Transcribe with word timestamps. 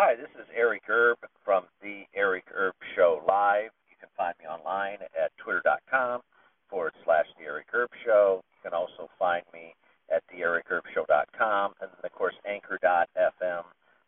Hi, 0.00 0.16
this 0.16 0.32
is 0.40 0.48
Eric 0.56 0.88
Erb 0.88 1.18
from 1.44 1.64
The 1.82 2.04
Eric 2.16 2.44
Erb 2.56 2.72
Show 2.96 3.20
Live. 3.28 3.68
You 3.92 3.96
can 4.00 4.08
find 4.16 4.32
me 4.40 4.48
online 4.48 5.04
at 5.12 5.36
twitter.com 5.36 6.22
forward 6.70 6.94
slash 7.04 7.26
The 7.38 7.44
Eric 7.44 7.66
Erb 7.74 7.90
Show. 8.02 8.40
You 8.40 8.70
can 8.70 8.72
also 8.72 9.10
find 9.18 9.44
me 9.52 9.74
at 10.08 10.24
TheEricErbShow.com 10.32 11.74
and, 11.82 11.90
of 12.02 12.12
course, 12.12 12.32
anchor.fm 12.48 13.64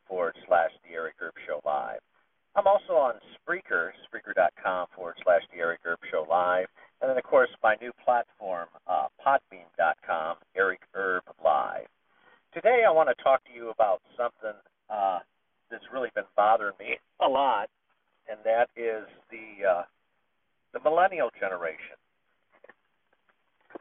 forward 0.09 0.35
slash 0.49 0.71
The 0.89 0.95
Eric 0.95 1.17
Erb 1.21 1.35
Show 1.47 1.61
Live. 1.67 2.01
I'm 2.57 2.67
also 2.67 2.95
on 2.95 3.21
Spreaker, 3.37 3.91
Spreaker.com 4.09 4.87
forward 4.97 5.17
slash 5.23 5.43
The 5.53 5.61
Eric 5.61 5.81
Erb 5.85 5.99
Show 6.11 6.25
Live. 6.31 6.69
And 7.03 7.11
then, 7.11 7.19
of 7.19 7.25
course, 7.25 7.51
my 7.63 7.77
new 7.83 7.93
platform, 8.03 8.69
uh, 8.87 9.09
Podbean.com, 9.21 10.37
Eric 10.57 10.81
Erb 10.97 11.25
Live. 11.45 11.89
Today, 12.55 12.85
I 12.89 12.91
want 12.91 13.11
to 13.11 13.23
talk 13.23 13.45
to 13.45 13.53
you 13.53 13.69
about 13.69 14.01
something 14.17 14.57
really 15.95 16.11
been 16.15 16.25
bothering 16.37 16.75
me 16.79 16.99
a 17.21 17.29
lot, 17.29 17.71
and 18.29 18.39
that 18.45 18.69
is 18.77 19.07
the 19.31 19.67
uh, 19.67 19.83
the 20.73 20.81
millennial 20.81 21.31
generation. 21.39 21.97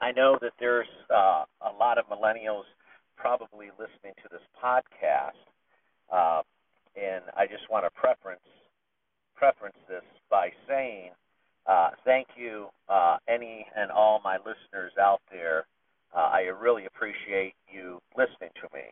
I 0.01 0.11
know 0.11 0.37
that 0.41 0.53
there's 0.59 0.87
uh, 1.09 1.45
a 1.61 1.73
lot 1.79 1.97
of 1.97 2.05
millennials 2.05 2.63
probably 3.17 3.67
listening 3.79 4.13
to 4.23 4.29
this 4.31 4.41
podcast, 4.63 5.41
uh, 6.11 6.41
and 6.95 7.23
I 7.35 7.47
just 7.47 7.69
want 7.69 7.85
to 7.85 7.91
preference 7.99 8.45
preference 9.35 9.77
this 9.89 10.03
by 10.29 10.49
saying 10.67 11.11
uh, 11.65 11.89
thank 12.03 12.27
you, 12.35 12.67
uh, 12.89 13.17
any 13.27 13.65
and 13.75 13.89
all 13.91 14.21
my 14.23 14.37
listeners 14.37 14.91
out 14.99 15.21
there. 15.31 15.65
Uh, 16.15 16.29
I 16.31 16.41
really 16.41 16.85
appreciate 16.85 17.53
you 17.71 17.99
listening 18.17 18.51
to 18.61 18.67
me. 18.73 18.83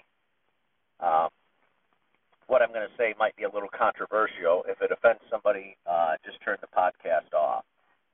Um, 0.99 1.29
what 2.52 2.62
I'm 2.62 2.76
going 2.76 2.84
to 2.84 2.98
say 3.00 3.16
might 3.16 3.32
be 3.40 3.48
a 3.48 3.50
little 3.50 3.72
controversial. 3.72 4.68
If 4.68 4.84
it 4.84 4.91
offends 4.91 5.24
somebody, 5.32 5.80
uh, 5.88 6.20
just 6.27 6.35
turn 6.44 6.60
the 6.60 6.68
podcast 6.68 7.32
off. 7.32 7.63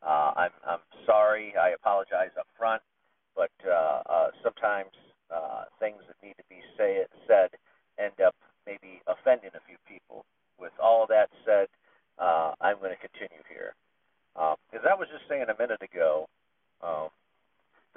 Uh, 0.06 0.46
I'm, 0.46 0.54
I'm 0.62 0.86
sorry. 1.10 1.58
I 1.58 1.74
apologize 1.74 2.30
up 2.38 2.46
front, 2.54 2.86
but 3.36 3.50
uh, 3.66 4.06
uh, 4.06 4.30
sometimes 4.46 4.94
uh, 5.34 5.66
things 5.82 6.06
that 6.06 6.22
need 6.22 6.38
to 6.38 6.46
be 6.54 6.62
say, 6.78 7.02
said 7.26 7.50
end 7.98 8.22
up 8.22 8.38
maybe 8.70 9.02
offending 9.10 9.50
a 9.58 9.64
few 9.66 9.82
people. 9.90 10.22
With 10.62 10.74
all 10.78 11.10
that 11.10 11.34
said, 11.42 11.66
uh, 12.22 12.54
I'm 12.62 12.78
going 12.78 12.94
to 12.94 13.02
continue 13.02 13.42
here. 13.50 13.74
Because 14.38 14.86
uh, 14.86 14.94
I 14.94 14.94
was 14.94 15.10
just 15.10 15.26
saying 15.26 15.50
a 15.50 15.58
minute 15.58 15.82
ago, 15.82 16.30
um, 16.86 17.10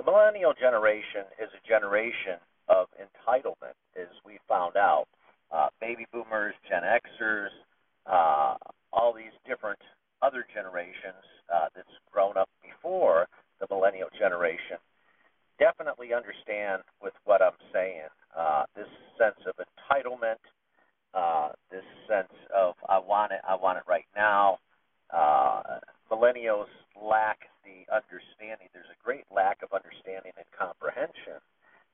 the 0.01 0.09
millennial 0.09 0.57
generation 0.57 1.29
is 1.37 1.53
a 1.53 1.61
generation 1.69 2.41
of 2.73 2.89
entitlement, 2.97 3.77
as 3.93 4.09
we 4.25 4.41
found 4.49 4.81
out 4.81 5.05
baby 5.81 6.07
boomers, 6.13 6.55
Gen 6.69 6.83
Xers, 6.83 7.51
uh, 8.07 8.57
all 8.93 9.13
these 9.13 9.35
different 9.47 9.81
other 10.23 10.45
generations 10.53 11.25
uh, 11.53 11.67
that's 11.75 11.89
grown 12.13 12.37
up 12.37 12.49
before 12.63 13.27
the 13.61 13.67
millennial 13.71 14.09
generation 14.19 14.79
definitely 15.61 16.17
understand 16.17 16.83
with 17.05 17.13
what 17.29 17.43
I'm 17.45 17.61
saying. 17.73 18.09
Uh, 18.35 18.65
this 18.75 18.89
sense 19.21 19.37
of 19.47 19.55
entitlement, 19.61 20.41
uh, 21.13 21.53
this 21.71 21.85
sense 22.09 22.33
of 22.57 22.75
I 22.89 22.99
want 22.99 23.33
it, 23.33 23.45
I 23.47 23.55
want 23.55 23.77
it 23.77 23.85
right 23.87 24.09
now. 24.17 24.59
Uh, 25.13 25.79
millennials 26.11 26.73
lack 26.97 27.53
the 27.63 27.85
understanding. 27.93 28.73
There's 28.73 28.91
a 28.91 29.05
great 29.05 29.29
lack 29.29 29.61
of 29.63 29.77
understanding 29.77 30.33
and 30.35 30.49
comprehension 30.57 31.45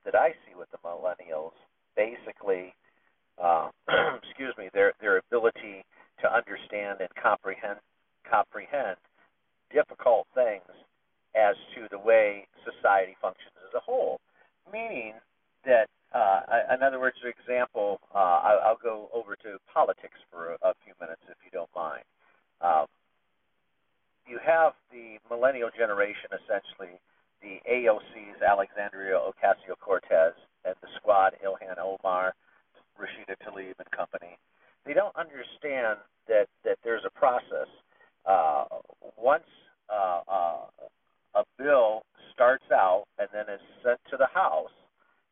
that 0.06 0.14
I 0.14 0.30
see 0.46 0.54
with 0.54 0.70
the 0.70 0.78
millennials. 0.86 1.58
Basically, 1.96 2.72
uh, 3.42 3.68
excuse 4.22 4.54
me, 4.58 4.68
their 4.72 4.92
their 5.00 5.18
ability 5.18 5.84
to 6.20 6.32
understand 6.32 7.00
and 7.00 7.08
comprehend 7.20 7.78
comprehend 8.28 8.96
difficult 9.72 10.26
things 10.34 10.68
as 11.34 11.54
to 11.74 11.86
the 11.90 11.98
way 11.98 12.46
society 12.64 13.16
functions 13.20 13.52
as 13.68 13.74
a 13.74 13.80
whole. 13.80 14.20
Meaning 14.72 15.14
that, 15.64 15.86
uh, 16.14 16.40
in 16.74 16.82
other 16.82 16.98
words, 16.98 17.16
for 17.20 17.28
example, 17.28 18.00
uh, 18.14 18.18
I, 18.18 18.50
I'll 18.64 18.80
go 18.82 19.08
over 19.12 19.36
to 19.42 19.58
politics 19.72 20.18
for 20.30 20.56
a, 20.62 20.70
a 20.70 20.74
few 20.84 20.94
minutes 21.00 21.22
if 21.28 21.36
you 21.44 21.50
don't 21.52 21.70
mind. 21.74 22.04
Um, 22.60 22.86
you 24.26 24.38
have 24.44 24.72
the 24.90 25.18
millennial 25.30 25.70
generation, 25.76 26.30
essentially, 26.34 26.98
the 27.42 27.62
AOCs, 27.70 28.42
Alexandria 28.42 29.14
Ocasio 29.14 29.78
Cortez, 29.78 30.34
and 30.64 30.74
the 30.82 30.88
squad, 30.96 31.34
Ilhan 31.44 31.78
Omar, 31.78 32.34
Rashida 33.00 33.36
Tlaib 33.44 33.78
and 33.78 33.90
company, 33.90 34.38
they 34.84 34.94
don't 34.94 35.14
understand 35.16 35.98
that, 36.28 36.46
that 36.64 36.78
there's 36.84 37.04
a 37.04 37.10
process. 37.10 37.68
Uh, 38.24 38.64
once 39.16 39.46
uh, 39.90 40.20
uh, 40.26 40.64
a 41.34 41.44
bill 41.58 42.02
starts 42.32 42.64
out 42.72 43.04
and 43.18 43.28
then 43.32 43.46
is 43.52 43.60
sent 43.82 43.98
to 44.10 44.16
the 44.16 44.30
House, 44.32 44.74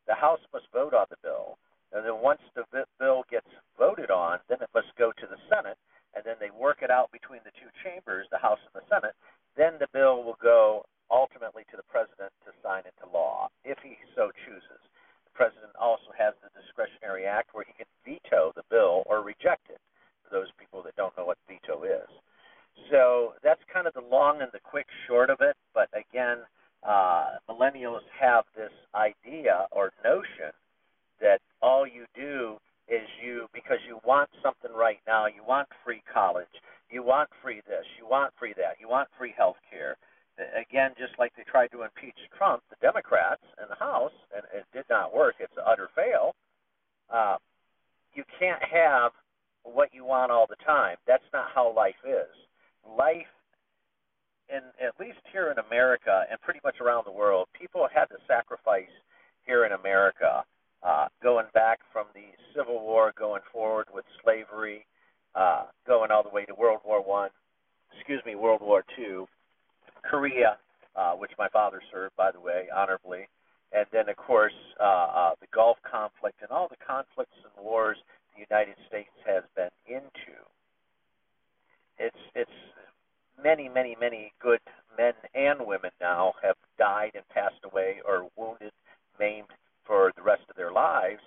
the 0.07 0.15
House 0.15 0.41
must 0.53 0.67
vote 0.73 0.95
on 0.95 1.07
the 1.11 1.21
bill. 1.23 1.57
And 1.93 2.05
then 2.05 2.19
once 2.21 2.43
the 2.55 2.67
bill 2.99 3.23
gets 3.31 3.47
voted 3.79 4.11
on, 4.11 4.39
then 4.49 4.59
it 4.61 4.71
must 4.75 4.91
go 4.99 5.13
to 5.15 5.27
the 5.31 5.39
Senate, 5.47 5.79
and 6.15 6.27
then 6.27 6.35
they 6.41 6.51
work 6.51 6.83
it 6.83 6.91
out 6.91 7.11
between 7.15 7.41
the 7.47 7.55
two 7.55 7.71
chambers, 7.87 8.27
the 8.31 8.43
House 8.43 8.59
and 8.67 8.75
the 8.75 8.87
Senate. 8.91 9.15
Then 9.57 9.79
the 9.79 9.91
bill 9.95 10.27
will 10.27 10.39
go 10.43 10.83
ultimately 11.11 11.63
to 11.71 11.77
the 11.79 11.87
president 11.87 12.35
to 12.43 12.51
sign 12.63 12.83
into 12.83 13.07
law, 13.15 13.47
if 13.63 13.79
he 13.87 13.95
so 14.19 14.35
chooses 14.43 14.83
president 15.35 15.75
also 15.79 16.15
has 16.17 16.33
the 16.41 16.51
discretionary 16.55 17.27
act 17.27 17.51
where 17.53 17.67
he 17.67 17.75
can 17.75 17.91
veto 18.07 18.55
the 18.55 18.63
bill 18.71 19.03
or 19.07 19.21
reject 19.23 19.69
it. 19.69 19.83
For 20.25 20.41
those 20.41 20.49
people 20.59 20.81
that 20.85 20.97
don't 20.97 21.13
know 21.19 21.27
what 21.27 21.37
veto 21.47 21.85
is, 21.85 22.09
so 22.91 23.35
that's 23.45 23.61
kind 23.71 23.87
of 23.87 23.93
the 23.93 24.01
long 24.01 24.41
and 24.41 24.49
the 24.53 24.59
quick 24.65 24.87
short 25.07 25.29
of 25.29 25.43
it. 25.43 25.55
But 25.75 25.91
again, 25.93 26.39
uh, 26.83 27.37
millennials 27.45 28.01
have 28.19 28.45
this 28.57 28.73
idea 28.95 29.67
or 29.71 29.93
notion 30.03 30.57
that 31.21 31.41
all 31.61 31.87
you 31.87 32.07
do 32.17 32.57
is 32.89 33.05
you 33.23 33.49
because 33.53 33.79
you 33.87 33.94
want 34.07 34.31
something 34.43 34.73
right 34.73 35.01
now, 35.07 35.27
you 35.27 35.43
want 35.47 35.69
free 35.85 36.03
college, 36.13 36.47
you 36.91 37.03
want 37.03 37.29
free 37.43 37.63
this, 37.67 37.85
you 37.99 38.07
want 38.09 38.33
free 38.39 38.55
that, 38.57 38.77
you 38.81 38.89
want 38.89 39.09
free 39.19 39.35
health 39.37 39.57
care 39.71 39.97
again, 40.39 40.91
just 40.99 41.13
like 41.19 41.33
they 41.37 41.45
tried 41.45 41.69
to 41.69 41.83
impeach 41.83 42.19
Trump, 42.37 42.63
the 42.71 42.77
Democrats 42.81 43.43
in 43.63 43.69
the 43.69 43.77
House, 43.77 44.15
and 44.35 44.43
it 44.55 44.65
did 44.73 44.85
not 44.91 45.15
work. 45.15 45.37
It's 45.39 45.53
an 45.57 45.65
utter 45.67 45.89
fail. 45.95 46.35
Uh, 47.13 47.37
you 48.15 48.25
can't 48.39 48.63
have 48.63 49.13
what 49.63 49.91
you 49.93 50.05
want 50.05 50.31
all 50.31 50.47
the 50.49 50.59
time. 50.67 50.97
That's 51.07 51.25
not 51.33 51.49
how 51.55 51.75
life 51.75 51.99
is. 52.05 52.31
Life, 52.99 53.31
in 54.49 54.61
at 54.83 54.93
least 55.01 55.19
here 55.33 55.51
in 55.51 55.59
America 55.59 56.25
and 56.31 56.41
pretty 56.41 56.61
much 56.65 56.77
around 56.81 57.05
the 57.07 57.13
world, 57.13 57.49
people 57.59 57.89
had 57.93 58.07
to 58.07 58.17
sacrifice 58.29 58.93
here 59.47 59.65
in 59.65 59.73
America, 59.73 60.45
uh, 60.83 61.07
going 61.23 61.47
back 61.55 61.81
from 61.93 62.07
the 62.15 62.27
Civil 62.55 62.81
War, 62.81 63.13
going 63.19 63.41
forward 63.53 63.87
with 63.93 64.05
slavery, 64.23 64.87
uh, 65.35 65.65
going 65.87 66.11
all 66.11 66.23
the 66.23 66.29
way 66.29 66.45
to 66.45 66.55
World 66.55 66.81
War 66.85 67.03
One. 67.03 67.31
Excuse 67.97 68.21
me, 68.27 68.35
World 68.35 68.61
War 68.61 68.85
Two 68.97 69.27
Korea, 70.05 70.59
uh, 70.97 71.13
which 71.13 71.33
my 71.39 71.49
father 71.49 71.64
served, 71.93 72.17
by 72.17 72.31
the 72.31 72.41
way, 72.41 72.69
honorably, 72.75 73.29
and 73.73 73.87
then 73.93 74.09
of 74.09 74.17
course 74.17 74.55
uh, 74.81 74.85
uh, 74.85 75.35
the 75.41 75.47
Gulf 75.53 75.79
conflict 75.89 76.43
and 76.43 76.51
all 76.51 76.69
the 76.69 76.81
conflicts 76.85 77.37
and 77.43 77.65
wars 77.65 77.99
the 78.35 78.45
United 78.49 78.77
States 78.89 79.15
has 79.27 79.43
been 79.57 79.71
into. 79.87 80.37
It's 81.99 82.17
it's 82.35 82.51
many 83.43 83.69
many 83.69 83.97
many 84.01 84.33
good 84.41 84.61
men 84.97 85.15
and 85.35 85.67
women 85.67 85.91
now 86.01 86.35
have 86.43 86.57
died 86.79 87.13
and 87.15 87.29
passed 87.29 87.63
away 87.65 88.01
or 88.07 88.29
wounded, 88.37 88.73
maimed 89.19 89.49
for 89.85 90.13
the 90.17 90.23
rest 90.23 90.43
of 90.49 90.57
their 90.57 90.73
lives, 90.73 91.23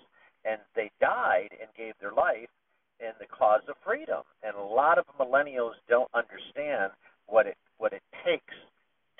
and 0.46 0.60
they 0.76 0.92
died 1.00 1.50
and 1.60 1.70
gave 1.78 1.94
their 2.00 2.14
life 2.14 2.50
in 3.00 3.12
the 3.20 3.28
cause 3.28 3.62
of 3.70 3.76
freedom. 3.86 4.24
And 4.44 4.56
a 4.56 4.62
lot 4.62 4.98
of 4.98 5.06
millennials 5.20 5.74
don't 5.88 6.10
understand 6.14 6.92
what 7.28 7.48
it 7.48 7.58
what 7.78 7.94
it 7.94 8.02
takes 8.26 8.56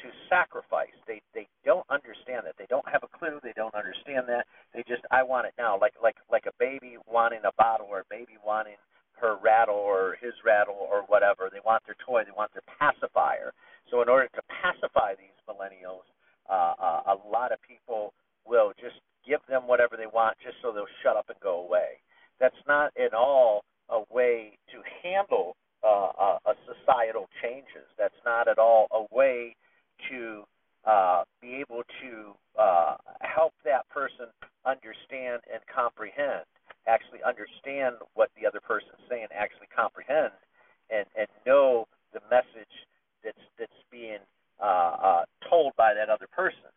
to 0.02 0.08
sacrifice. 0.30 0.96
They 1.08 1.22
they 1.34 1.48
don't 1.66 1.86
understand 1.90 2.46
that. 2.46 2.56
They 2.58 2.70
don't 2.70 2.88
have 2.88 3.04
a 3.04 3.18
clue. 3.18 3.40
They 3.44 3.54
don't 3.56 3.76
understand 3.76 4.28
that. 4.28 4.46
They 4.74 4.84
just 4.88 4.97
I 5.12 5.24
want 5.24 5.48
it 5.48 5.54
now, 5.58 5.78
like 5.80 5.94
like 6.02 6.18
like 6.32 6.46
a 6.48 6.56
baby 6.60 6.98
wanting 7.08 7.42
a 7.46 7.52
bottle 7.58 7.88
or 7.90 8.00
a 8.02 8.10
baby 8.10 8.38
wanting 8.46 8.78
her 9.20 9.38
rattle 9.42 9.76
or 9.76 10.18
his 10.22 10.34
rattle 10.46 10.78
or 10.78 11.04
whatever. 11.08 11.50
They 11.52 11.64
want 11.66 11.84
their 11.86 11.98
toy. 12.06 12.24
They 12.24 12.36
want 12.36 12.52
their 12.54 12.66
pacifier. 12.80 13.54
So 13.90 14.02
in 14.02 14.10
order 14.10 14.28
to 14.36 14.42
pacify 14.50 15.16
these 15.16 15.36
millennials, 15.50 16.06
uh, 16.50 16.74
uh, 16.80 17.16
a 17.16 17.18
lot 17.28 17.52
of 17.52 17.60
people 17.62 18.14
will 18.46 18.74
just 18.80 18.96
give 19.26 19.40
them 19.50 19.68
whatever 19.68 19.98
they 19.98 20.08
want 20.08 20.38
just 20.44 20.56
so 20.62 20.72
they'll 20.72 20.92
shut 21.04 21.18
up 21.18 21.30
and 21.30 21.40
go 21.42 21.60
away. 21.66 22.00
That's 22.40 22.56
not 22.68 22.92
at 22.98 23.14
all 23.14 23.64
a 23.90 24.04
way 24.14 24.58
to 24.72 24.78
handle 25.04 25.56
uh, 25.84 26.38
uh, 26.46 26.54
societal 26.66 27.28
changes. 27.42 27.88
That's 27.98 28.18
not 28.26 28.48
at 28.48 28.58
all 28.58 28.88
a 28.92 29.04
way 29.16 29.56
to 30.10 30.44
uh, 30.86 31.24
be 31.42 31.56
able 31.56 31.84
to 32.02 32.34
uh, 32.60 32.96
help 33.22 33.54
that 33.66 33.88
person 33.90 34.28
understand 34.66 35.42
and 35.52 35.62
comprehend, 35.74 36.48
actually 36.88 37.20
understand 37.28 37.96
what 38.14 38.30
the 38.40 38.48
other 38.48 38.60
person's 38.60 39.00
saying 39.10 39.28
actually 39.36 39.68
comprehend 39.76 40.32
and 40.90 41.06
and 41.18 41.28
know 41.46 41.86
the 42.14 42.22
message 42.32 42.72
that's 43.24 43.44
that's 43.60 43.82
being 43.92 44.24
uh, 44.64 44.96
uh, 44.98 45.24
told 45.50 45.74
by 45.78 45.87
that 45.98 46.10
other 46.10 46.28
person. 46.30 46.70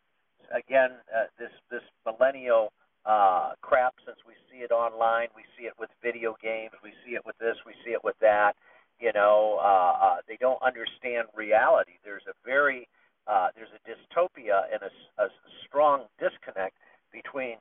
Again, 0.50 0.90
uh, 1.14 1.30
this 1.38 1.52
this 1.70 1.84
millennial 2.04 2.72
uh, 3.06 3.52
crap. 3.60 3.94
Since 4.04 4.18
we 4.26 4.34
see 4.50 4.64
it 4.64 4.72
online, 4.72 5.28
we 5.36 5.44
see 5.56 5.64
it 5.64 5.74
with 5.78 5.90
video 6.02 6.36
games, 6.42 6.72
we 6.82 6.92
see 7.06 7.14
it 7.14 7.24
with 7.24 7.38
this, 7.38 7.56
we 7.64 7.72
see 7.84 7.92
it 7.92 8.02
with 8.02 8.16
that. 8.20 8.56
You 8.98 9.12
know, 9.14 9.58
uh, 9.60 9.94
uh, 10.04 10.16
they 10.28 10.36
don't 10.40 10.60
understand 10.60 11.28
reality. 11.34 11.96
There's 12.04 12.26
a 12.28 12.34
very 12.44 12.88
uh, 13.26 13.48
there's 13.54 13.72
a 13.72 13.80
dystopia 13.86 14.64
and 14.72 14.82
a, 14.82 15.22
a 15.22 15.28
strong 15.66 16.04
disconnect 16.18 16.74
between 17.12 17.56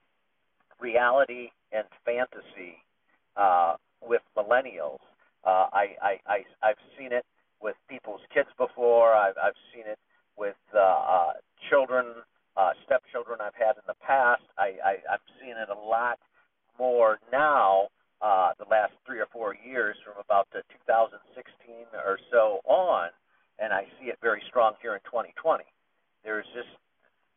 reality 0.80 1.50
and 1.72 1.86
fantasy 2.06 2.82
uh, 3.36 3.76
with 4.02 4.22
millennials. 4.38 5.00
Uh, 5.46 5.68
I, 5.72 5.96
I, 6.02 6.14
I, 6.28 6.38
I've 6.64 6.82
seen 6.98 7.12
it 7.12 7.26
with 7.62 7.76
people's 7.90 8.22
kids 8.34 8.50
before. 8.58 9.14
I've, 9.14 9.36
I've 9.42 9.60
seen 9.74 9.84
it 9.86 10.00
with 10.38 10.56
uh, 10.74 10.80
uh, 10.80 11.32
children, 11.70 12.06
uh, 12.58 12.72
stepchildren 12.86 13.40
I've 13.42 13.56
had 13.56 13.76
in 13.76 13.84
the 13.88 13.96
past. 14.06 14.44
I, 14.58 14.76
I, 14.84 14.92
I'm 15.12 15.24
seeing 15.40 15.56
it 15.60 15.70
a 15.70 15.80
lot 15.80 16.20
more 16.80 17.20
now, 17.32 17.88
uh, 18.22 18.52
the 18.58 18.66
last 18.72 18.94
three 19.06 19.20
or 19.20 19.28
four 19.32 19.56
years, 19.56 19.96
from 20.04 20.16
about 20.20 20.48
the 20.52 20.64
2016 20.88 21.16
or 21.94 22.18
so 22.32 22.60
on, 22.66 23.10
and 23.60 23.74
I 23.74 23.84
see 24.00 24.08
it 24.08 24.18
very 24.22 24.42
strong 24.48 24.74
here 24.82 24.96
in 24.96 25.02
2020. 25.04 25.64
There's 26.24 26.46
just 26.56 26.72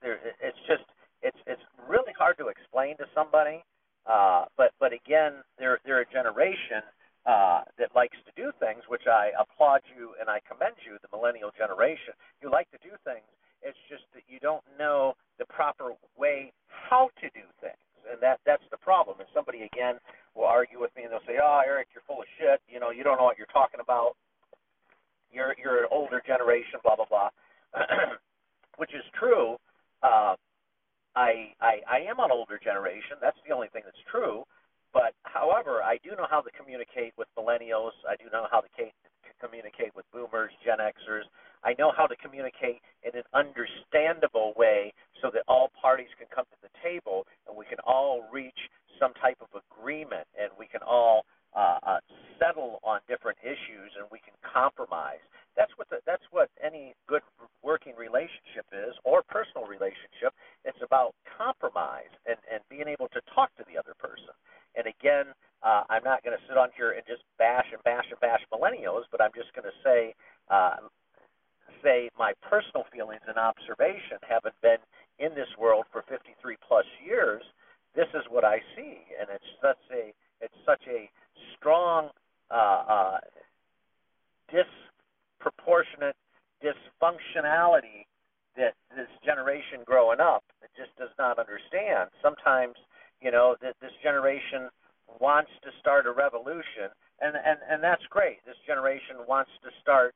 there, 0.00 0.18
it's 0.42 0.58
just 0.66 0.82
it's 1.22 1.38
it's 1.46 1.62
really 1.88 2.12
hard 2.18 2.36
to 2.38 2.48
explain 2.48 2.96
to 2.98 3.06
somebody. 3.14 3.62
Uh, 4.06 4.46
but 4.56 4.72
but 4.80 4.92
again, 4.92 5.32
they're 5.58 5.78
they're 5.84 6.02
a 6.02 6.10
generation 6.10 6.82
uh, 7.26 7.62
that 7.78 7.94
likes 7.94 8.18
to 8.26 8.32
do 8.34 8.50
things, 8.58 8.82
which 8.88 9.06
I 9.06 9.30
applaud 9.38 9.80
you 9.96 10.14
and 10.20 10.28
I 10.28 10.30
commend 10.46 10.76
you, 10.84 10.98
the 11.02 11.10
millennial 11.14 11.50
generation. 11.56 12.14
You 12.40 12.50
like 12.50 12.70
to 12.70 12.80
do 12.82 12.94
things. 13.04 13.26
It's 13.62 13.78
just 13.86 14.02
that 14.14 14.26
you 14.26 14.42
don't 14.42 14.64
know 14.78 15.14
the 15.38 15.46
proper 15.46 15.94
way 16.18 16.52
how 16.66 17.10
to 17.22 17.26
do 17.30 17.46
things, 17.62 17.86
and 18.10 18.18
that 18.18 18.42
that's 18.44 18.66
the 18.74 18.78
problem. 18.78 19.22
And 19.22 19.28
somebody 19.30 19.62
again 19.62 20.02
will 20.34 20.50
argue 20.50 20.80
with 20.80 20.90
me 20.98 21.04
and 21.06 21.12
they'll 21.12 21.24
say, 21.26 21.38
"Oh, 21.38 21.62
Eric, 21.64 21.88
you're 21.94 22.02
full 22.06 22.20
of 22.20 22.28
shit. 22.38 22.58
You 22.66 22.80
know, 22.80 22.90
you 22.90 23.04
don't 23.06 23.18
know 23.18 23.24
what 23.24 23.38
you're 23.38 23.54
talking 23.54 23.78
about. 23.78 24.18
You're 25.30 25.54
you're 25.62 25.86
an 25.86 25.90
older 25.90 26.20
generation, 26.26 26.82
blah 26.82 26.96
blah 26.96 27.06
blah," 27.06 27.30
which 28.82 28.90
is 28.94 29.06
true. 29.14 29.56
Uh, 30.02 30.34
I, 31.14 31.54
I 31.60 31.80
I 31.86 31.98
am 32.10 32.18
an 32.18 32.32
older 32.32 32.58
generation. 32.58 33.16
That's 33.20 33.38
the 33.46 33.54
only 33.54 33.68
thing 33.70 33.82
that's 33.84 34.02
true. 34.10 34.42
But 34.92 35.14
however, 35.24 35.82
I 35.82 35.96
do 36.04 36.10
know 36.16 36.26
how 36.28 36.40
to 36.40 36.50
communicate 36.52 37.14
with 37.16 37.28
millennials. 37.38 37.96
I 38.08 38.16
do 38.16 38.28
know 38.32 38.46
how 38.50 38.60
to 38.60 38.68
communicate 39.42 39.90
with 39.96 40.06
boomers, 40.12 40.52
Gen 40.64 40.78
Xers. 40.78 41.26
I 41.64 41.74
know 41.78 41.92
how 41.96 42.06
to 42.06 42.16
communicate 42.16 42.78
in 43.02 43.18
an 43.18 43.26
understandable 43.34 44.54
way 44.56 44.94
so 45.20 45.30
that 45.34 45.42
all 45.48 45.70
parties 45.74 46.10
can 46.18 46.26
come 46.34 46.46
to 46.46 46.58
the 46.62 46.70
table 46.82 47.26
and 47.46 47.56
we 47.56 47.66
can 47.66 47.78
all 47.86 48.22
reach 48.32 48.58
some 48.98 49.12
type 49.18 49.38
of 49.42 49.50
agreement 49.58 50.26
and 50.38 50.50
we 50.58 50.66
can 50.66 50.82
all 50.86 51.26
uh, 51.54 51.78
uh, 51.82 52.00
settle 52.38 52.78
on 52.82 53.00
different 53.08 53.38
issues 53.42 53.90
and 53.98 54.06
we 54.10 54.18
can 54.18 54.34
compromise. 54.40 55.22
That's 55.56 55.70
what 55.76 55.90
the, 55.90 56.00
that's 56.06 56.24
what 56.30 56.48
any 56.64 56.94
good 57.06 57.20
working 57.62 57.92
relationship 57.94 58.64
is 58.72 58.96
or 59.04 59.22
personal 59.22 59.68
relationship. 59.68 60.32
It's 60.64 60.80
about 60.80 61.14
compromise 61.28 62.10
and, 62.24 62.40
and 62.48 62.64
being 62.72 62.88
able 62.88 63.08
to 63.12 63.20
talk 63.34 63.52
to 63.60 63.64
the 63.68 63.76
other 63.76 63.92
person. 64.00 64.32
And 64.74 64.88
again, 64.88 65.36
uh, 65.62 65.84
I'm 65.92 66.02
not 66.02 66.24
going 66.24 66.34
to 66.34 66.41
sit 66.52 66.58
on 66.60 66.68
here 66.76 66.92
and 66.92 67.02
just 67.08 67.24
bash 67.38 67.66
and 67.72 67.82
bash 67.82 68.04
and 68.12 68.20
bash 68.20 68.44
millennials, 68.52 69.08
but 69.10 69.24
I'm 69.24 69.32
just 69.34 69.48
going 69.56 69.64
to 69.64 69.76
say 69.80 70.12
uh, 70.52 70.84
say 71.82 72.10
my 72.18 72.32
personal 72.44 72.84
feelings 72.92 73.24
and 73.26 73.38
observation, 73.40 74.20
having 74.28 74.52
been 74.60 74.78
in 75.18 75.34
this 75.34 75.48
world 75.58 75.84
for 75.90 76.04
53 76.08 76.56
plus 76.68 76.84
years, 77.04 77.42
this 77.96 78.08
is 78.14 78.22
what 78.28 78.44
I 78.44 78.60
see, 78.76 79.00
and 79.18 79.28
it's 79.32 79.48
such 79.60 79.80
a 79.92 80.12
it's 80.40 80.60
such 80.66 80.82
a 80.88 81.08
strong 81.56 82.10
uh, 82.50 82.84
uh, 82.88 83.18
disproportionate 84.52 86.16
dysfunctionality 86.60 88.04
that 88.56 88.74
this 88.94 89.08
generation 89.24 89.80
growing 89.86 90.20
up 90.20 90.44
just 90.76 90.94
does 90.98 91.12
not 91.18 91.38
understand. 91.38 92.10
Sometimes, 92.22 92.74
you 93.20 93.30
know, 93.30 93.56
that 93.62 93.76
this 93.80 93.92
generation 94.02 94.68
wants 95.22 95.52
to 95.62 95.70
start 95.80 96.06
a 96.10 96.12
revolution, 96.12 96.90
and 97.22 97.38
and 97.38 97.62
and 97.70 97.78
that's 97.78 98.02
great. 98.10 98.42
This 98.44 98.58
generation 98.66 99.22
wants 99.30 99.52
to 99.62 99.70
start 99.82 100.14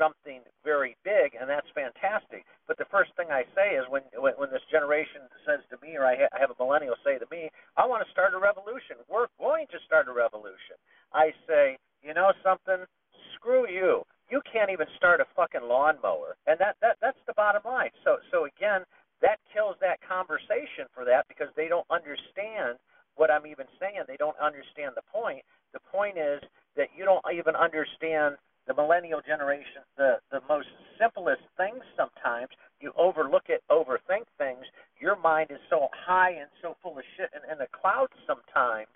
something 0.00 0.40
very 0.64 0.96
big, 1.04 1.36
and 1.36 1.50
that's 1.50 1.68
fantastic. 1.76 2.46
But 2.66 2.78
the 2.78 2.88
first 2.90 3.12
thing 3.20 3.28
I 3.30 3.44
say 3.52 3.76
is 3.76 3.84
when 3.92 4.02
when, 4.16 4.34
when 4.40 4.50
this 4.50 4.64
generation 4.72 5.28
says 5.44 5.60
to 5.70 5.76
me, 5.84 6.00
or 6.00 6.08
I, 6.08 6.16
ha- 6.16 6.32
I 6.32 6.40
have 6.40 6.50
a 6.50 6.58
millennial 6.58 6.96
say 7.04 7.20
to 7.20 7.28
me, 7.30 7.52
"I 7.76 7.84
want 7.86 8.00
to 8.06 8.10
start 8.16 8.32
a 8.34 8.40
revolution. 8.40 8.96
We're 9.12 9.28
going 9.38 9.68
to 9.76 9.78
start 9.86 10.08
a 10.08 10.14
revolution." 10.16 10.80
I 11.12 11.32
say, 11.48 11.76
you 12.02 12.14
know 12.14 12.32
something? 12.42 12.88
Screw 13.36 13.68
you. 13.68 14.04
You 14.30 14.42
can't 14.50 14.70
even 14.70 14.88
start 14.96 15.20
a 15.20 15.28
fucking 15.36 15.64
lawnmower, 15.68 16.36
and 16.48 16.58
that 16.60 16.76
that 16.80 16.96
that's 17.04 17.20
the 17.28 17.36
bottom 17.36 17.62
line. 17.68 17.92
So 18.04 18.18
so 18.32 18.46
again, 18.48 18.88
that 19.22 19.38
kills 19.52 19.76
that 19.80 20.00
conversation 20.06 20.88
for 20.94 21.04
that 21.04 21.28
because 21.28 21.48
they 21.56 21.68
don't 21.68 21.86
understand 21.90 22.80
what 23.18 23.30
I'm 23.30 23.46
even 23.46 23.66
saying. 23.82 24.06
They 24.06 24.16
don't 24.16 24.38
understand 24.38 24.94
the 24.94 25.04
point. 25.12 25.42
The 25.74 25.82
point 25.92 26.16
is 26.16 26.40
that 26.78 26.88
you 26.96 27.04
don't 27.04 27.22
even 27.34 27.54
understand 27.54 28.38
the 28.68 28.74
millennial 28.76 29.20
generation, 29.24 29.80
the, 29.96 30.20
the 30.30 30.40
most 30.46 30.68
simplest 31.00 31.40
things 31.56 31.80
sometimes, 31.96 32.52
you 32.80 32.92
overlook 33.00 33.48
it, 33.48 33.64
overthink 33.72 34.28
things. 34.36 34.60
Your 35.00 35.16
mind 35.16 35.48
is 35.50 35.58
so 35.72 35.88
high 35.96 36.36
and 36.36 36.52
so 36.60 36.76
full 36.82 37.00
of 37.00 37.04
shit 37.16 37.32
and 37.32 37.42
in 37.50 37.58
the 37.58 37.66
clouds 37.72 38.12
sometimes 38.28 38.92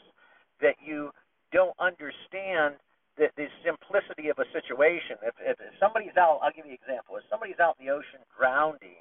that 0.60 0.76
you 0.84 1.10
don't 1.56 1.74
understand 1.80 2.76
the, 3.16 3.32
the 3.36 3.48
simplicity 3.64 4.28
of 4.28 4.36
a 4.38 4.46
situation. 4.52 5.16
If, 5.24 5.34
if 5.40 5.56
somebody's 5.80 6.16
out, 6.20 6.40
I'll 6.44 6.52
give 6.52 6.68
you 6.68 6.76
an 6.76 6.80
example. 6.80 7.16
If 7.16 7.24
somebody's 7.32 7.58
out 7.58 7.80
in 7.80 7.88
the 7.88 7.92
ocean 7.92 8.20
drowning 8.36 9.00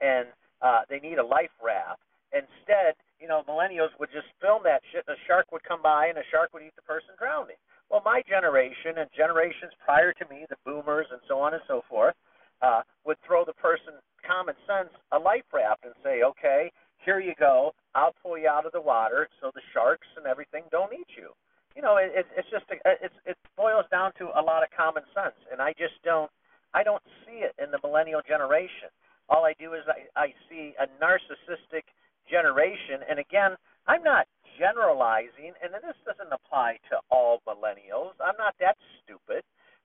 and 0.00 0.32
uh, 0.64 0.88
they 0.88 1.04
need 1.04 1.20
a 1.20 1.24
life 1.24 1.52
raft, 1.60 2.00
instead, 2.32 2.96
you 3.28 3.36
know, 3.36 3.44
millennials 3.44 3.92
would 4.00 4.08
just 4.08 4.24
film 4.40 4.64
that 4.64 4.80
shit 4.88 5.04
and 5.04 5.12
a 5.12 5.20
shark 5.28 5.52
would 5.52 5.60
come 5.60 5.84
by 5.84 6.08
and 6.08 6.16
a 6.16 6.24
shark 6.32 6.48
would 6.56 6.64
eat 6.64 6.72
the 6.80 6.88
person 6.88 7.12
drowning. 7.20 7.60
Well, 7.92 8.00
my 8.00 8.24
generation 8.24 8.96
and 8.96 9.04
generations 9.12 9.76
prior 9.84 10.16
to 10.16 10.24
me, 10.32 10.48
the 10.48 10.56
boomers 10.64 11.04
and 11.12 11.20
so 11.28 11.36
on 11.36 11.52
and 11.52 11.60
so 11.68 11.84
forth, 11.92 12.16
uh, 12.64 12.80
would 13.04 13.20
throw 13.20 13.44
the 13.44 13.52
person 13.60 14.00
common 14.24 14.56
sense 14.64 14.88
a 15.12 15.18
life 15.20 15.44
raft 15.52 15.84
and 15.84 15.92
say, 16.00 16.24
okay, 16.24 16.72
here 17.04 17.20
you 17.20 17.36
go. 17.38 17.76
I'll 17.94 18.16
pull 18.24 18.40
you 18.40 18.48
out 18.48 18.64
of 18.64 18.72
the 18.72 18.80
water 18.80 19.28
so 19.44 19.52
the 19.52 19.60
sharks 19.76 20.08
and 20.16 20.24
everything 20.24 20.64
don't 20.72 20.96
eat 20.96 21.12
you. 21.12 21.36
You 21.76 21.84
know, 21.84 22.00
it, 22.00 22.24
it's 22.32 22.48
just 22.48 22.64
a, 22.72 22.80
it's 23.04 23.14
it 23.28 23.36
boils 23.60 23.84
down 23.92 24.16
to 24.18 24.32
a 24.34 24.42
lot 24.42 24.64
of 24.64 24.72
common 24.74 25.04
sense, 25.14 25.36
and 25.52 25.60
I 25.60 25.76
just 25.78 26.00
don't 26.02 26.32
I 26.72 26.82
don't 26.82 27.04
see 27.22 27.44
it 27.44 27.52
in 27.62 27.70
the 27.70 27.78
millennial 27.84 28.24
generation. 28.26 28.90
All 29.28 29.44
I 29.44 29.54
do 29.60 29.74
is 29.74 29.84
I, 29.86 30.08
I 30.18 30.28
see 30.48 30.74
a 30.80 30.88
narcissistic 30.98 31.86
generation, 32.30 33.02
and 33.08 33.18
again, 33.18 33.56
I'm 33.86 34.02
not 34.02 34.26
generalizing, 34.58 35.54
and 35.62 35.72
this 35.72 35.96
doesn't 36.04 36.32
apply 36.32 36.78
to 36.90 37.00
all 37.10 37.40
millennials. 37.48 38.12
I'm 38.20 38.36
not 38.36 38.54
that 38.60 38.76
stupid. 39.02 39.42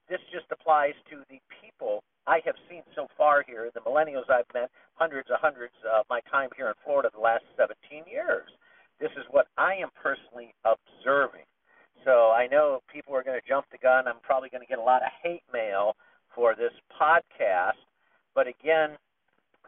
This 0.09 0.19
just 0.31 0.51
applies 0.51 0.93
to 1.09 1.23
the 1.29 1.39
people 1.63 2.03
I 2.27 2.39
have 2.45 2.55
seen 2.69 2.83
so 2.95 3.07
far 3.17 3.43
here, 3.47 3.69
the 3.73 3.81
millennials 3.81 4.29
I've 4.29 4.49
met, 4.53 4.69
hundreds 4.95 5.29
of 5.29 5.39
hundreds 5.39 5.73
of 5.87 6.05
my 6.09 6.19
time 6.31 6.49
here 6.55 6.67
in 6.67 6.73
Florida 6.83 7.09
the 7.13 7.21
last 7.21 7.43
17 7.55 8.03
years. 8.11 8.47
This 8.99 9.11
is 9.17 9.23
what 9.31 9.47
I 9.57 9.75
am 9.75 9.89
personally 9.95 10.53
observing. 10.63 11.47
So 12.05 12.31
I 12.31 12.47
know 12.47 12.81
people 12.91 13.15
are 13.15 13.23
going 13.23 13.39
to 13.39 13.47
jump 13.47 13.65
the 13.71 13.77
gun. 13.77 14.07
I'm 14.07 14.19
probably 14.23 14.49
going 14.49 14.63
to 14.63 14.67
get 14.67 14.79
a 14.79 14.83
lot 14.83 15.03
of 15.03 15.09
hate 15.23 15.43
mail 15.51 15.95
for 16.35 16.55
this 16.55 16.73
podcast. 16.91 17.79
But 18.35 18.47
again, 18.47 18.97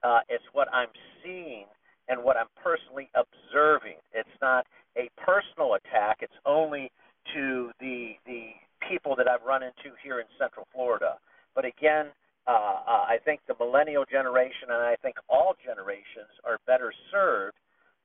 uh, 0.04 0.20
it's 0.30 0.44
what 0.52 0.68
I'm 0.74 0.92
seeing 1.24 1.66
and 2.08 2.24
what 2.24 2.38
I'm 2.38 2.52
personally 2.62 3.10
observing. 3.16 3.98
It's 4.14 4.38
not 4.42 4.66
a 4.98 5.10
personal 5.18 5.76
attack. 5.76 6.20
It's 6.22 6.40
only 6.46 6.92
to 7.34 7.72
the 7.80 8.14
the 8.26 8.54
people 8.88 9.16
that 9.16 9.28
I've 9.28 9.42
run 9.42 9.64
into 9.64 9.96
here 10.04 10.20
in 10.20 10.26
Central 10.38 10.68
Florida. 10.74 11.18
But 11.56 11.66
again, 11.66 12.14
uh, 12.48 12.86
uh, 12.86 13.06
I 13.10 13.18
think 13.26 13.42
the 13.48 13.56
millennial 13.60 14.06
generation 14.06 14.70
and 14.70 14.84
I 14.84 14.96
think 15.02 15.16
all 15.30 15.56
generations 15.66 16.30
are 16.46 16.60
better 16.68 16.94
served 17.12 17.58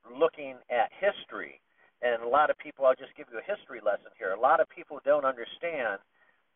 looking 0.08 0.56
at 0.70 0.88
history. 0.96 1.60
And 2.00 2.22
a 2.22 2.28
lot 2.28 2.48
of 2.48 2.56
people, 2.56 2.86
I'll 2.86 2.96
just 2.96 3.12
give 3.16 3.26
you 3.28 3.36
a 3.36 3.44
history 3.44 3.84
lesson 3.84 4.08
here. 4.16 4.32
A 4.32 4.40
lot 4.40 4.60
of 4.60 4.68
people 4.72 5.00
don't 5.04 5.26
understand 5.26 6.00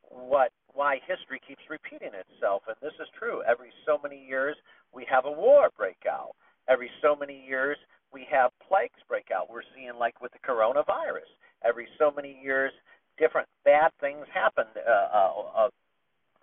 what 0.09 0.53
why 0.73 0.99
history 1.07 1.41
keeps 1.47 1.63
repeating 1.71 2.11
itself, 2.17 2.63
and 2.67 2.77
this 2.83 2.97
is 2.99 3.07
true. 3.17 3.43
Every 3.47 3.71
so 3.87 3.99
many 4.03 4.19
years, 4.19 4.57
we 4.93 5.07
have 5.09 5.25
a 5.25 5.31
war 5.31 5.71
break 5.77 6.03
out. 6.09 6.35
Every 6.68 6.90
so 7.02 7.14
many 7.14 7.44
years, 7.47 7.76
we 8.12 8.26
have 8.30 8.50
plagues 8.66 9.00
break 9.09 9.28
out. 9.35 9.50
We're 9.50 9.66
seeing 9.75 9.99
like 9.99 10.21
with 10.21 10.33
the 10.33 10.42
coronavirus. 10.47 11.28
Every 11.64 11.88
so 11.99 12.11
many 12.11 12.38
years, 12.42 12.73
different 13.18 13.49
bad 13.64 13.90
things 14.00 14.26
happened. 14.33 14.73
Uh, 14.76 14.90
uh, 14.90 15.30
uh, 15.66 15.71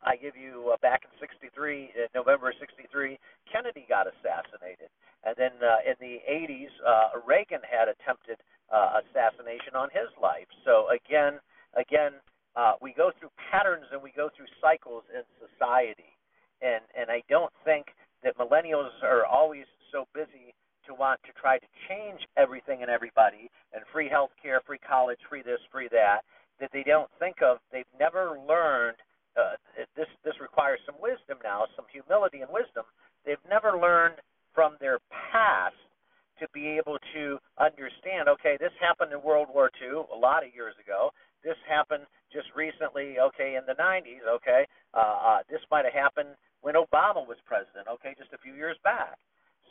I 0.04 0.18
give 0.18 0.36
you 0.36 0.72
uh, 0.74 0.78
back 0.82 1.06
in 1.06 1.12
'63, 1.20 1.54
uh, 1.54 2.08
November 2.14 2.54
'63, 2.60 3.18
Kennedy 3.52 3.86
got 3.88 4.08
assassinated, 4.10 4.90
and 5.24 5.36
then 5.38 5.54
uh, 5.62 5.86
in 5.86 5.96
the 6.02 6.20
'80s, 6.26 6.74
uh, 6.82 7.22
Reagan 7.26 7.62
had 7.62 7.88
attempted 7.88 8.42
uh, 8.74 9.02
assassination 9.06 9.78
on 9.78 9.90
his 9.94 10.10
life. 10.22 10.50
So 10.66 10.90
again, 10.90 11.38
again, 11.78 12.18
uh, 12.56 12.82
we 12.82 12.94
go 12.94 13.12
through 13.20 13.30
patterns 13.52 13.86
and 13.92 14.02
we 14.02 14.12
go 14.12 14.30
through 14.36 14.50
cycles 14.60 15.04
in 15.14 15.22
society, 15.38 16.18
and 16.62 16.82
and 16.98 17.10
I 17.10 17.22
don't 17.30 17.54
think 17.64 17.94
that 18.24 18.38
millennials 18.38 18.92
are 19.04 19.26
always 19.26 19.66
so 19.92 20.06
busy 20.14 20.54
to 20.88 20.94
want 20.94 21.20
to 21.24 21.32
try 21.40 21.58
to 21.58 21.68
change 21.88 22.20
everything 22.38 22.82
and 22.82 22.90
everybody 22.90 23.50
and 23.74 23.84
free 23.94 24.10
health 24.10 24.32
care, 24.42 24.62
free 24.66 24.80
college, 24.80 25.20
free 25.30 25.44
this, 25.44 25.60
free 25.72 25.88
that, 25.92 26.22
that 26.60 26.70
they 26.74 26.84
don't 26.84 27.10
think 27.20 27.42
of, 27.42 27.58
they've 27.72 27.90
never 28.00 28.38
learned 28.48 28.98
uh, 29.38 29.56
this 29.96 30.08
this 30.26 30.36
requires 30.42 30.80
some 30.86 30.96
wisdom 31.00 31.40
now, 31.44 31.64
some 31.76 31.86
humility 31.88 32.42
and 32.42 32.52
wisdom. 32.52 32.84
They've 33.26 33.42
never 33.48 33.80
learned 33.80 34.20
from 34.54 34.76
their 34.80 35.00
past 35.32 35.80
to 36.40 36.48
be 36.54 36.76
able 36.76 36.98
to 37.14 37.40
understand. 37.56 38.28
Okay, 38.28 38.58
this 38.60 38.74
happened 38.82 39.14
in 39.14 39.22
World 39.22 39.48
War 39.54 39.72
II 39.80 40.04
a 40.12 40.18
lot 40.18 40.44
of 40.44 40.54
years 40.54 40.76
ago. 40.84 41.12
This 41.44 41.56
happened 41.64 42.04
just 42.34 42.48
recently. 42.56 43.20
Okay, 43.20 43.56
in 43.56 43.64
the 43.68 43.78
90s. 43.80 44.26
Okay, 44.28 44.68
uh, 44.94 45.40
uh, 45.40 45.40
this 45.50 45.62
might 45.72 45.86
have 45.86 45.96
happened 45.96 46.36
when 46.60 46.76
Obama 46.76 47.24
was 47.24 47.38
president. 47.46 47.88
Okay, 47.88 48.12
just 48.18 48.34
a 48.34 48.42
few 48.44 48.54
years 48.54 48.76
back. 48.84 49.16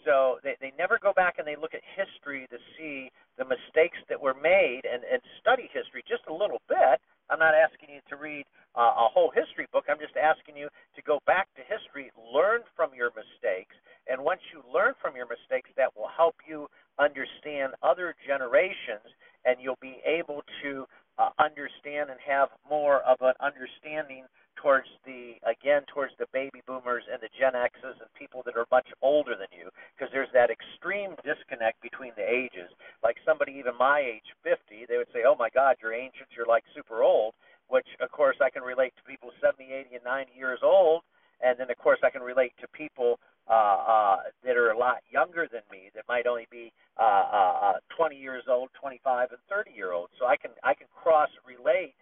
So 0.04 0.40
they, 0.42 0.56
they 0.60 0.72
never 0.78 0.96
go 0.96 1.12
back 1.12 1.36
and 1.36 1.46
they 1.46 1.56
look 1.60 1.74
at 1.76 1.84
history 1.84 2.48
to 2.48 2.56
see 2.76 3.12
the 3.36 3.44
mistakes 3.44 4.00
that 4.08 4.16
were 4.16 4.34
made 4.34 4.82
and, 4.88 5.04
and 5.04 5.20
study 5.40 5.68
history 5.68 6.00
just 6.08 6.24
a 6.28 6.32
little 6.32 6.60
bit. 6.68 7.00
I'm 7.28 7.38
not 7.38 7.54
asking 7.54 7.94
you 7.94 8.00
to 8.08 8.16
read 8.16 8.44
uh, 8.74 9.06
a 9.06 9.06
whole 9.12 9.30
history 9.30 9.68
book. 9.72 9.86
I'm 9.88 10.00
just 10.00 10.16
asking 10.16 10.56
you 10.56 10.68
to 10.96 11.02
go 11.02 11.20
back 11.26 11.46
to 11.54 11.62
history, 11.62 12.10
learn 12.16 12.66
from 12.74 12.90
your 12.96 13.12
mistakes, 13.14 13.76
and 14.10 14.18
once 14.24 14.40
you 14.50 14.66
learn 14.66 14.98
from 14.98 15.14
your 15.14 15.30
mistakes, 15.30 15.70
that 15.76 15.94
will 15.94 16.10
help 16.10 16.34
you 16.42 16.66
understand 16.98 17.78
other 17.82 18.14
generations, 18.26 19.06
and 19.46 19.62
you'll 19.62 19.78
be 19.90 19.98
able 20.06 20.42
to 20.62 20.86
uh, 21.18 21.30
understand 21.42 22.10
and 22.10 22.20
have 22.22 22.48
more 22.68 23.02
of 23.02 23.18
an 23.20 23.34
understanding 23.42 24.24
towards 24.56 24.88
the 25.08 25.40
again 25.48 25.82
towards 25.88 26.12
the 26.20 26.28
baby 26.36 26.60
boomers 26.66 27.04
and 27.10 27.18
the 27.22 27.32
Gen 27.32 27.56
X's 27.56 27.96
and 27.96 28.10
people 28.12 28.42
that 28.44 28.56
are 28.56 28.68
much 28.70 28.86
older 29.00 29.32
than 29.34 29.48
you 29.56 29.72
because 29.96 30.12
there's 30.12 30.30
that 30.36 30.52
extreme 30.52 31.16
disconnect 31.24 31.80
between 31.80 32.12
the 32.16 32.26
ages. 32.26 32.68
Like 33.02 33.16
somebody 33.24 33.56
even 33.56 33.72
my 33.80 34.00
age, 34.00 34.28
50, 34.44 34.84
they 34.86 35.00
would 35.00 35.10
say, 35.12 35.24
"Oh 35.26 35.34
my 35.34 35.48
God, 35.48 35.76
you're 35.80 35.96
ancient. 35.96 36.28
You're 36.36 36.46
like 36.46 36.64
super 36.74 37.02
old." 37.02 37.34
which 37.70 37.86
of 38.02 38.10
course 38.10 38.36
I 38.42 38.50
can 38.50 38.62
relate 38.62 38.92
to 38.98 39.02
people 39.06 39.30
70, 39.40 39.72
80, 39.72 39.94
and 39.96 40.04
90 40.04 40.32
years 40.36 40.58
old, 40.62 41.02
and 41.40 41.58
then 41.58 41.70
of 41.70 41.78
course 41.78 42.00
I 42.04 42.10
can 42.10 42.20
relate 42.20 42.52
to 42.60 42.68
people 42.68 43.18
uh, 43.48 43.54
uh, 43.54 44.16
that 44.44 44.56
are 44.56 44.70
a 44.70 44.78
lot 44.78 44.98
younger 45.10 45.48
than 45.50 45.62
me 45.72 45.90
that 45.94 46.04
might 46.08 46.26
only 46.26 46.46
be 46.50 46.72
uh, 46.98 47.02
uh, 47.02 47.72
20 48.00 48.16
years 48.16 48.44
old, 48.48 48.70
25, 48.80 49.28
and 49.32 49.40
30 49.50 49.72
year 49.76 49.92
olds. 49.92 50.12
So 50.18 50.24
I 50.24 50.36
can 50.36 50.52
I 50.64 50.72
can 50.72 50.86
cross 50.88 51.28
relate 51.44 51.92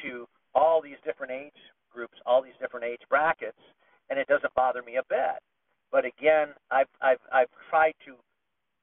to 0.00 0.24
all 0.54 0.80
these 0.80 0.96
different 1.04 1.30
age 1.32 1.60
groups, 1.92 2.16
all 2.24 2.40
these 2.40 2.56
different 2.58 2.86
age 2.86 3.04
brackets, 3.10 3.60
and 4.08 4.18
it 4.18 4.26
doesn't 4.28 4.54
bother 4.54 4.80
me 4.80 4.96
a 4.96 5.04
bit. 5.12 5.44
But 5.92 6.06
again, 6.08 6.56
I've 6.70 6.88
I've 7.02 7.20
I've 7.30 7.52
tried 7.68 7.92
to 8.08 8.16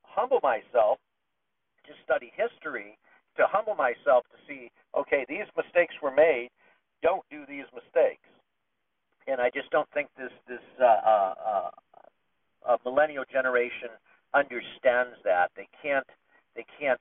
humble 0.03 0.39
myself 0.43 1.01
to 1.89 1.91
study 2.05 2.31
history 2.37 2.99
to 3.37 3.47
humble 3.49 3.73
myself 3.73 4.25
to 4.29 4.37
see, 4.45 4.69
okay, 4.93 5.25
these 5.29 5.47
mistakes 5.57 5.95
were 6.03 6.13
made. 6.13 6.49
Don't 7.01 7.23
do 7.31 7.45
these 7.47 7.65
mistakes. 7.73 8.27
And 9.27 9.41
I 9.41 9.49
just 9.49 9.71
don't 9.71 9.89
think 9.93 10.09
this 10.17 10.33
this 10.47 10.61
uh, 10.77 10.85
uh, 10.85 11.33
uh, 11.39 11.71
uh, 12.67 12.77
millennial 12.85 13.23
generation 13.31 13.89
understands 14.35 15.17
that. 15.23 15.49
They 15.55 15.67
can't 15.81 16.05
they 16.59 16.67
can't 16.75 16.99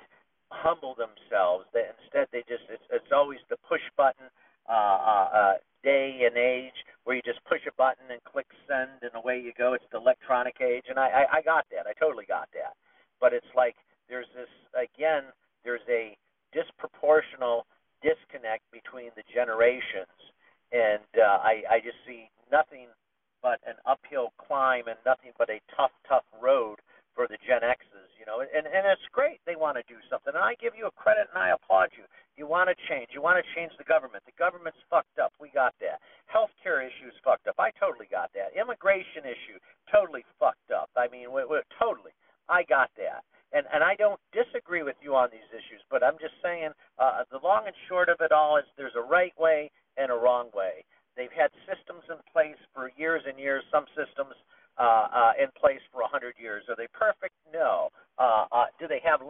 humble 0.54 0.94
themselves. 0.94 1.66
They, 1.74 1.90
instead, 1.98 2.30
they 2.30 2.46
just 2.46 2.62
it's, 2.70 2.86
it's 2.94 3.10
always 3.10 3.42
the 3.50 3.58
push 3.66 3.82
button 3.98 4.30
uh, 4.70 4.72
uh, 5.02 5.28
uh, 5.34 5.54
day 5.82 6.22
and 6.22 6.38
age 6.38 6.78
where 7.02 7.18
you 7.18 7.22
just 7.26 7.42
push 7.50 7.66
a 7.66 7.74
button 7.74 8.06
and 8.14 8.22
click 8.22 8.46
send 8.70 9.02
and 9.02 9.10
away 9.18 9.42
you 9.42 9.50
go. 9.58 9.74
It's 9.74 9.90
the 9.90 9.98
electronic 9.98 10.62
age, 10.62 10.86
and 10.86 10.98
I, 10.98 11.26
I, 11.26 11.38
I 11.38 11.40
got 11.42 11.66
that. 11.74 11.90
I 11.90 11.92
totally 11.98 12.24
got 12.30 12.46
that. 12.54 12.78
But 13.18 13.34
it's 13.34 13.50
like 13.58 13.74
there's 14.06 14.30
this 14.38 14.52
again. 14.78 15.26
There's 15.66 15.82
a 15.90 16.14
disproportional 16.54 17.66
disconnect 17.98 18.62
between 18.70 19.10
the 19.18 19.26
generations, 19.26 20.14
and 20.70 21.02
uh, 21.18 21.42
I, 21.42 21.66
I 21.66 21.76
just 21.82 21.98
see 22.06 22.30
nothing 22.46 22.86
but 23.42 23.58
an 23.66 23.74
uphill 23.86 24.30
climb 24.38 24.86
and 24.86 24.98
nothing 25.02 25.34
but 25.34 25.50
a 25.50 25.58
tough, 25.74 25.90
tough 26.06 26.26
road 26.38 26.78
for 27.18 27.26
the 27.26 27.38
Gen 27.42 27.66
X's, 27.66 28.14
you 28.14 28.22
know, 28.30 28.38
and 28.46 28.62
and 28.62 28.86
it's 28.86 29.02
want 29.68 29.76
to 29.76 29.84
do 29.84 30.00
something, 30.08 30.32
and 30.32 30.40
I 30.40 30.56
give 30.56 30.72
you 30.72 30.88
a 30.88 30.96
credit 30.96 31.28
and 31.28 31.37
I 31.37 31.52
applaud 31.52 31.92
you. 31.92 32.08
You 32.40 32.48
want 32.48 32.72
to 32.72 32.76
change, 32.88 33.12
you 33.12 33.20
want 33.20 33.37
to 33.37 33.44
change 33.52 33.76
the 33.76 33.84
government. 33.84 34.25
The 34.25 34.32
government's 34.40 34.80
fucked 34.88 35.20
up. 35.20 35.37
We 35.37 35.52
got 35.52 35.76
that. 35.84 36.00
Healthcare 36.25 36.80
issues 36.80 37.12
fucked 37.20 37.52
up. 37.52 37.60
I 37.60 37.68
totally 37.76 38.08
got 38.08 38.32
that. 38.32 38.56
Immigration 38.56 39.28
issue 39.28 39.60
totally 39.92 40.25
fucked 40.40 40.72
up. 40.72 40.88
I 40.96 41.12
mean, 41.12 41.28
we, 41.37 41.44
we, 41.44 41.60
totally. 41.76 42.16
I 42.48 42.64
got 42.64 42.88
that 42.96 43.28
and 43.52 43.64
and 43.72 43.84
I 43.84 43.96
don't 43.96 44.20
disagree 44.32 44.82
with 44.82 44.96
you 45.00 45.16
on 45.16 45.28
these 45.32 45.48
issues, 45.52 45.80
but 45.92 46.04
I'm 46.04 46.16
just 46.20 46.37
saying 46.40 46.72
uh, 46.96 47.25
the 47.28 47.40
long 47.44 47.64
and 47.68 47.76
short 47.88 48.08
of 48.08 48.20
it 48.20 48.32
all 48.32 48.56
is 48.56 48.64
there's 48.76 48.96
a 48.96 49.04
right 49.04 49.32
way 49.37 49.70
and 49.96 50.08
a 50.12 50.16
wrong 50.16 50.48
way. 50.52 50.84
They've 51.16 51.32
had 51.32 51.50
systems 51.66 52.04
in 52.08 52.16
place 52.32 52.60
for 52.72 52.92
years 52.96 53.22
and 53.26 53.37
years. 53.38 53.64
Some 53.72 53.84
systems 53.96 54.37
uh, 54.78 55.10
uh, 55.10 55.32
in 55.42 55.50
place 55.58 55.82
for 55.90 56.02
a 56.02 56.08
hundred 56.08 56.38
years. 56.38 56.62
Are 56.68 56.76
they 56.76 56.87
perfect? 56.94 57.34
No. 57.52 57.90
Uh, 58.18 58.46
uh, 58.52 58.70
do 58.78 58.87
they 58.87 59.02
have 59.02 59.20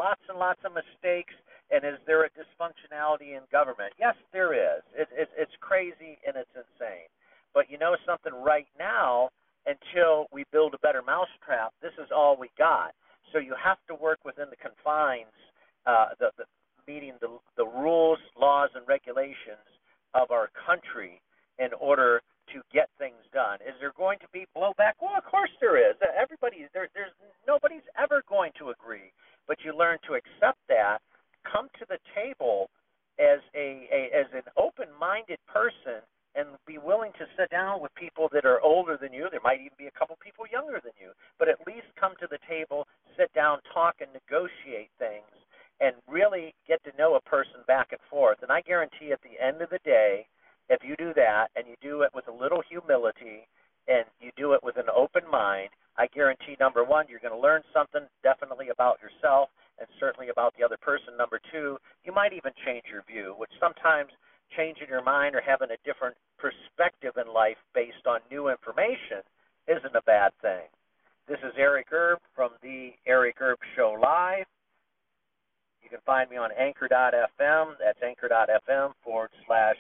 lots 0.48 0.64
of 0.64 0.72
mistakes? 0.72 1.36
And 1.68 1.84
is 1.84 2.00
there 2.08 2.24
a 2.24 2.30
dysfunctionality 2.32 3.36
in 3.36 3.44
government? 3.52 3.92
Yes, 4.00 4.16
there 4.32 4.56
is. 4.56 4.80
It, 4.96 5.08
it, 5.12 5.28
it's 5.36 5.52
crazy 5.60 6.16
and 6.24 6.32
it's 6.40 6.56
insane. 6.56 7.12
But 7.52 7.68
you 7.68 7.76
know 7.76 7.92
something? 8.08 8.32
Right 8.32 8.68
now, 8.78 9.28
until 9.68 10.26
we 10.32 10.44
build 10.48 10.72
a 10.72 10.80
better 10.80 11.02
mousetrap, 11.04 11.76
this 11.84 11.92
is 12.00 12.08
all 12.08 12.40
we 12.40 12.48
got. 12.56 12.96
So 13.32 13.38
you 13.38 13.52
have 13.62 13.76
to 13.88 13.94
work 13.94 14.24
within 14.24 14.48
the 14.48 14.56
confines, 14.56 15.36
uh, 15.84 16.16
the, 16.18 16.32
the, 16.40 16.44
meeting 16.88 17.12
the, 17.20 17.28
the 17.60 17.68
rules, 17.68 18.18
laws, 18.40 18.70
and 18.72 18.88
regulations 18.88 19.68
of 20.14 20.30
our 20.30 20.48
country 20.56 21.20
in 21.58 21.68
order 21.76 22.22
to 22.54 22.64
get 22.72 22.88
things 22.96 23.20
done. 23.36 23.60
Is 23.60 23.76
there 23.76 23.92
going 23.92 24.18
to 24.24 24.30
be 24.32 24.48
blowback? 24.56 24.96
Well, 25.04 25.12
of 25.20 25.24
course 25.28 25.52
there 25.60 25.76
is. 25.76 26.00
Everybody, 26.00 26.64
there, 26.72 26.88
there's 26.96 27.12
nobody's 27.44 27.84
ever 28.00 28.24
going 28.24 28.52
to 28.56 28.72
agree, 28.72 29.12
but 29.44 29.58
you 29.60 29.76
learn 29.76 29.98
to 30.08 30.16
accept 30.16 30.56
that. 30.72 31.04
Come 31.44 31.68
to 31.78 31.84
the 31.88 32.00
table 32.16 32.68
as 33.20 33.40
a, 33.54 33.88
a 33.92 34.00
as 34.12 34.28
an 34.32 34.48
open-minded 34.56 35.38
person 35.48 36.00
and 36.34 36.46
be 36.66 36.78
willing 36.78 37.12
to 37.18 37.26
sit 37.36 37.50
down 37.50 37.80
with 37.80 37.94
people 37.94 38.28
that 38.32 38.44
are 38.44 38.60
older 38.60 38.98
than 39.00 39.12
you. 39.12 39.28
There 39.30 39.40
might 39.42 39.60
even 39.60 39.76
be 39.78 39.88
a 39.88 39.98
couple 39.98 40.16
people 40.22 40.44
younger 40.50 40.80
than 40.82 40.92
you, 41.00 41.10
but 41.38 41.48
at 41.48 41.66
least 41.66 41.88
come 41.98 42.12
to 42.20 42.28
the 42.30 42.38
table, 42.48 42.86
sit 43.16 43.32
down, 43.34 43.58
talk, 43.72 43.96
and 44.00 44.10
negotiate 44.12 44.92
things, 44.98 45.32
and 45.80 45.96
really 46.06 46.54
get 46.68 46.84
to 46.84 46.96
know 46.98 47.16
a 47.16 47.28
person 47.28 47.64
back 47.66 47.88
and 47.90 48.00
forth. 48.10 48.38
And 48.42 48.52
I 48.52 48.60
guarantee 48.60 49.12
at 49.12 49.24
the 49.24 49.40
end 49.42 49.62
of 49.62 49.70
the 49.70 49.82
day, 49.84 50.26
if 50.68 50.84
you 50.84 50.94
do 51.00 51.14
that 51.38 51.50
and 51.56 51.66
you 51.66 51.76
do 51.80 52.02
it 52.02 52.10
with 52.14 52.26
a 52.28 52.32
little 52.32 52.62
humility 52.68 53.46
and 53.86 54.04
you 54.20 54.30
do 54.36 54.52
it 54.52 54.60
with 54.62 54.76
an 54.76 54.90
open 54.94 55.22
mind, 55.30 55.70
I 55.96 56.06
guarantee 56.14 56.56
number 56.60 56.84
one, 56.84 57.06
you're 57.08 57.22
going 57.22 57.34
to 57.34 57.40
learn 57.40 57.62
something 57.72 58.02
definitely 58.22 58.68
about 58.68 58.98
yourself 59.00 59.48
and 59.78 59.88
certainly 59.98 60.28
about 60.28 60.54
the 60.58 60.64
other 60.64 60.76
person. 60.76 61.16
Number 61.16 61.40
two, 61.50 61.78
you 62.04 62.12
might 62.12 62.32
even 62.32 62.52
change 62.66 62.84
your 62.90 63.02
view, 63.06 63.34
which 63.38 63.50
sometimes 63.60 64.10
changing 64.56 64.88
your 64.88 65.02
mind 65.02 65.34
or 65.34 65.40
having 65.40 65.70
a 65.70 65.80
different 65.86 66.16
perspective 66.38 67.14
in 67.16 67.32
life 67.32 67.58
based 67.74 68.06
on 68.06 68.20
new 68.30 68.48
information 68.48 69.22
isn't 69.66 69.96
a 69.96 70.02
bad 70.02 70.32
thing. 70.42 70.66
This 71.28 71.38
is 71.44 71.52
Eric 71.56 71.88
Erb 71.92 72.18
from 72.34 72.50
the 72.62 72.90
Eric 73.06 73.36
Erb 73.40 73.58
Show 73.76 73.96
Live. 74.00 74.46
You 75.82 75.88
can 75.88 76.00
find 76.04 76.28
me 76.30 76.36
on 76.36 76.50
anchor.fm. 76.58 77.66
That's 77.80 78.02
anchor.fm 78.02 78.92
forward 79.04 79.30
slash 79.46 79.76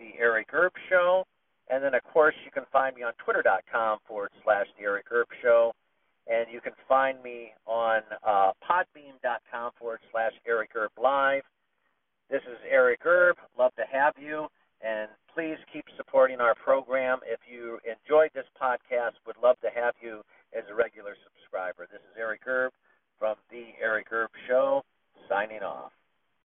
the 0.00 0.18
Eric 0.18 0.48
Erb 0.52 0.72
Show. 0.88 1.24
And 1.68 1.84
then, 1.84 1.94
of 1.94 2.02
course, 2.02 2.34
you 2.44 2.50
can 2.50 2.64
find 2.72 2.89
me 3.00 3.06
on 3.06 3.12
twitter.com 3.24 3.98
forward 4.06 4.29